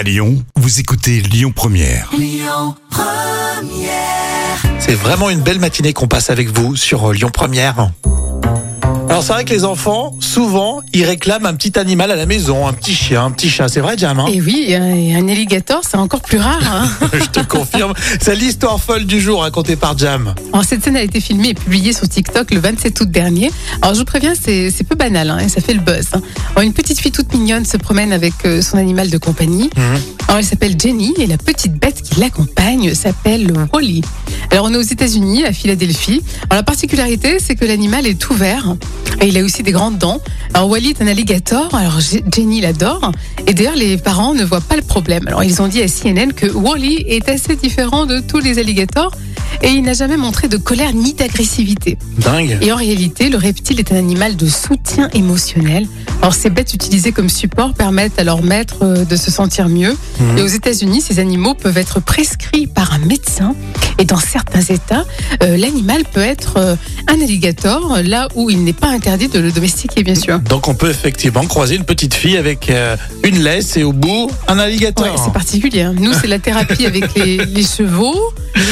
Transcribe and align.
À 0.00 0.02
Lyon, 0.02 0.42
vous 0.56 0.80
écoutez 0.80 1.20
Lyon 1.20 1.52
Première. 1.54 2.10
C'est 4.78 4.94
vraiment 4.94 5.28
une 5.28 5.42
belle 5.42 5.58
matinée 5.58 5.92
qu'on 5.92 6.08
passe 6.08 6.30
avec 6.30 6.48
vous 6.48 6.74
sur 6.74 7.10
euh, 7.10 7.12
Lyon 7.12 7.28
Première. 7.30 7.90
Alors 9.20 9.26
c'est 9.26 9.34
vrai 9.34 9.44
que 9.44 9.52
les 9.52 9.66
enfants, 9.66 10.16
souvent, 10.18 10.80
ils 10.94 11.04
réclament 11.04 11.44
un 11.44 11.52
petit 11.52 11.78
animal 11.78 12.10
à 12.10 12.16
la 12.16 12.24
maison, 12.24 12.66
un 12.66 12.72
petit 12.72 12.94
chien, 12.94 13.22
un 13.26 13.30
petit 13.30 13.50
chat. 13.50 13.68
C'est 13.68 13.80
vrai, 13.80 13.98
Jam 13.98 14.18
hein 14.18 14.24
Et 14.32 14.40
oui, 14.40 14.74
un 14.74 14.80
un 15.20 15.28
alligator, 15.28 15.82
c'est 15.86 15.98
encore 15.98 16.22
plus 16.22 16.38
rare. 16.38 16.62
hein. 16.64 16.88
Je 17.12 17.26
te 17.26 17.40
confirme. 17.40 17.92
C'est 18.18 18.34
l'histoire 18.34 18.80
folle 18.80 19.04
du 19.04 19.20
jour 19.20 19.42
racontée 19.42 19.76
par 19.76 19.98
Jam. 19.98 20.34
Alors, 20.54 20.64
cette 20.64 20.82
scène 20.82 20.96
a 20.96 21.02
été 21.02 21.20
filmée 21.20 21.50
et 21.50 21.54
publiée 21.54 21.92
sur 21.92 22.08
TikTok 22.08 22.50
le 22.50 22.60
27 22.60 22.98
août 22.98 23.10
dernier. 23.10 23.50
Alors, 23.82 23.92
je 23.92 23.98
vous 23.98 24.06
préviens, 24.06 24.32
c'est 24.34 24.72
peu 24.88 24.94
banal 24.94 25.28
hein, 25.28 25.38
et 25.40 25.50
ça 25.50 25.60
fait 25.60 25.74
le 25.74 25.80
buzz. 25.80 26.08
Alors, 26.52 26.62
une 26.62 26.72
petite 26.72 26.98
fille 26.98 27.12
toute 27.12 27.30
mignonne 27.34 27.66
se 27.66 27.76
promène 27.76 28.14
avec 28.14 28.32
euh, 28.46 28.62
son 28.62 28.78
animal 28.78 29.10
de 29.10 29.18
compagnie. 29.18 29.68
Alors, 30.30 30.38
elle 30.38 30.44
s'appelle 30.44 30.76
Jenny 30.78 31.12
et 31.18 31.26
la 31.26 31.38
petite 31.38 31.74
bête 31.74 32.02
qui 32.02 32.20
l'accompagne 32.20 32.94
s'appelle 32.94 33.52
Wally. 33.72 34.02
Alors, 34.52 34.66
on 34.66 34.74
est 34.74 34.76
aux 34.76 34.80
États-Unis, 34.80 35.44
à 35.44 35.52
Philadelphie. 35.52 36.22
Alors, 36.48 36.60
la 36.60 36.62
particularité, 36.62 37.38
c'est 37.40 37.56
que 37.56 37.64
l'animal 37.64 38.06
est 38.06 38.14
tout 38.14 38.34
vert 38.34 38.76
et 39.20 39.26
il 39.26 39.36
a 39.36 39.42
aussi 39.42 39.64
des 39.64 39.72
grandes 39.72 39.98
dents. 39.98 40.20
Alors, 40.54 40.70
Wally 40.70 40.90
est 40.90 41.02
un 41.02 41.08
alligator. 41.08 41.74
Alors, 41.74 41.98
Jenny 42.32 42.60
l'adore. 42.60 43.10
Et 43.48 43.54
d'ailleurs, 43.54 43.74
les 43.74 43.96
parents 43.96 44.32
ne 44.32 44.44
voient 44.44 44.60
pas 44.60 44.76
le 44.76 44.82
problème. 44.82 45.26
Alors, 45.26 45.42
ils 45.42 45.60
ont 45.62 45.66
dit 45.66 45.82
à 45.82 45.88
CNN 45.88 46.32
que 46.32 46.46
Wally 46.46 47.06
est 47.08 47.28
assez 47.28 47.56
différent 47.56 48.06
de 48.06 48.20
tous 48.20 48.38
les 48.38 48.60
alligators 48.60 49.10
et 49.62 49.70
il 49.70 49.82
n'a 49.82 49.94
jamais 49.94 50.16
montré 50.16 50.46
de 50.46 50.56
colère 50.56 50.94
ni 50.94 51.12
d'agressivité. 51.12 51.98
Dingue. 52.18 52.56
Et 52.60 52.72
en 52.72 52.76
réalité, 52.76 53.28
le 53.30 53.36
reptile 53.36 53.80
est 53.80 53.92
un 53.92 53.96
animal 53.96 54.36
de 54.36 54.46
soutien 54.46 55.10
émotionnel. 55.12 55.88
Alors, 56.22 56.34
ces 56.34 56.50
bêtes 56.50 56.74
utilisées 56.74 57.12
comme 57.12 57.30
support 57.30 57.72
permettent 57.72 58.18
à 58.18 58.24
leur 58.24 58.42
maître 58.42 58.76
euh, 58.82 59.04
de 59.06 59.16
se 59.16 59.30
sentir 59.30 59.68
mieux. 59.70 59.96
Mhm. 60.20 60.38
Et 60.38 60.42
aux 60.42 60.46
États-Unis, 60.46 61.00
ces 61.00 61.18
animaux 61.18 61.54
peuvent 61.54 61.78
être 61.78 61.98
prescrits 62.00 62.66
par 62.66 62.92
un 62.92 62.98
médecin. 62.98 63.54
Et 63.98 64.04
dans 64.04 64.18
certains 64.18 64.60
États, 64.60 65.04
euh, 65.42 65.56
l'animal 65.56 66.02
peut 66.12 66.20
être 66.20 66.54
euh, 66.58 66.76
un 67.08 67.14
alligator, 67.14 67.98
là 68.04 68.28
où 68.34 68.50
il 68.50 68.64
n'est 68.64 68.74
pas 68.74 68.88
interdit 68.88 69.28
de 69.28 69.38
le 69.38 69.50
domestiquer, 69.50 70.02
bien 70.02 70.14
sûr. 70.14 70.38
Donc 70.40 70.68
on 70.68 70.74
peut 70.74 70.90
effectivement 70.90 71.46
croiser 71.46 71.76
une 71.76 71.84
petite 71.84 72.12
fille 72.14 72.36
avec 72.36 72.68
euh, 72.70 72.96
une 73.24 73.38
laisse 73.42 73.76
et 73.78 73.82
au 73.82 73.92
bout 73.92 74.30
un 74.46 74.58
alligator. 74.58 75.06
Ouais, 75.06 75.12
c'est 75.22 75.32
particulier. 75.32 75.82
hein. 75.82 75.94
Nous, 75.98 76.12
c'est 76.12 76.26
la 76.26 76.38
thérapie 76.38 76.84
avec 76.84 77.14
les, 77.14 77.38
les 77.46 77.62
chevaux. 77.64 78.18
Oui, 78.56 78.62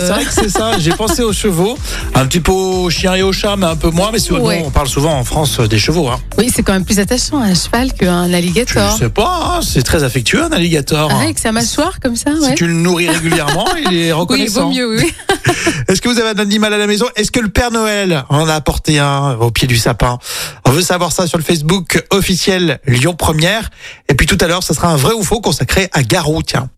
c'est 0.00 0.08
vrai 0.12 0.24
que 0.24 0.32
c'est 0.32 0.48
ça. 0.48 0.78
J'ai 0.78 0.92
pensé 0.92 1.22
aux 1.22 1.32
chevaux, 1.32 1.76
un 2.14 2.24
petit 2.26 2.40
peu 2.40 2.52
aux 2.52 2.88
chiens 2.90 3.14
et 3.14 3.22
aux 3.22 3.32
chats, 3.32 3.56
mais 3.56 3.66
un 3.66 3.76
peu 3.76 3.90
moins. 3.90 4.10
Mais 4.12 4.18
sur- 4.18 4.42
Ouais. 4.42 4.62
on 4.64 4.70
parle 4.70 4.88
souvent 4.88 5.12
en 5.18 5.24
France 5.24 5.60
des 5.60 5.78
chevaux. 5.78 6.08
Hein. 6.08 6.20
oui, 6.38 6.50
c'est 6.54 6.62
quand 6.62 6.72
même 6.72 6.84
plus 6.86 6.98
attachant 7.00 7.38
un 7.40 7.54
cheval 7.54 7.92
qu'un 7.92 8.28
Je 8.28 8.34
alligator. 8.34 8.96
sais 8.96 9.10
pas, 9.10 9.56
hein, 9.56 9.60
c'est 9.62 9.82
très 9.82 10.04
affectueux 10.04 10.42
un 10.42 10.52
alligator. 10.52 11.10
Ah, 11.12 11.20
avec 11.22 11.38
sa 11.38 11.52
mâchoire 11.52 12.00
comme 12.00 12.16
ça, 12.16 12.30
Si 12.40 12.40
ouais. 12.48 12.54
tu 12.54 12.66
le 12.66 12.72
nourris 12.72 13.10
régulièrement, 13.10 13.66
il 13.76 13.82
est 13.82 13.88
Oui, 13.92 14.06
il 14.08 14.12
reconnaissant. 14.12 14.68
vaut 14.68 14.70
mieux, 14.74 14.96
oui. 14.96 15.12
Est-ce 15.88 16.00
que 16.00 16.08
vous 16.08 16.18
avez 16.18 16.30
un 16.30 16.42
animal 16.42 16.72
à 16.72 16.78
la 16.78 16.86
maison? 16.86 17.06
Est-ce 17.16 17.30
que 17.30 17.40
le 17.40 17.48
Père 17.48 17.70
Noël 17.70 18.24
en 18.28 18.48
a 18.48 18.54
apporté 18.54 18.98
un 18.98 19.34
au 19.34 19.50
pied 19.50 19.66
du 19.68 19.76
sapin? 19.76 20.18
On 20.64 20.70
veut 20.70 20.82
savoir 20.82 21.12
ça 21.12 21.26
sur 21.26 21.38
le 21.38 21.44
Facebook 21.44 22.02
officiel 22.10 22.78
Lyon 22.86 23.14
Première. 23.14 23.70
Et 24.08 24.14
puis 24.14 24.26
tout 24.26 24.38
à 24.40 24.46
l'heure, 24.46 24.62
ça 24.62 24.72
sera 24.74 24.88
un 24.88 24.96
vrai 24.96 25.12
ou 25.12 25.22
faux 25.22 25.40
consacré 25.40 25.88
à 25.92 26.02
Garou. 26.02 26.42
Tiens. 26.42 26.70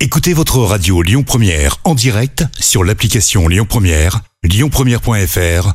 Écoutez 0.00 0.32
votre 0.32 0.58
radio 0.58 1.00
Lyon 1.02 1.22
Première 1.22 1.76
en 1.84 1.94
direct 1.94 2.44
sur 2.58 2.82
l'application 2.82 3.46
Lyon 3.46 3.66
Première, 3.68 4.20
lyonpremière.fr 4.42 5.74